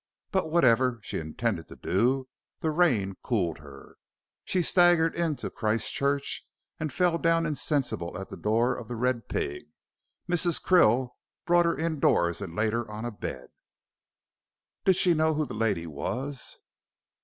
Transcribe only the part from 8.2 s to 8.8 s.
the door